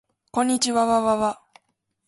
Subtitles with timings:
[0.31, 1.43] こんにちわわわわ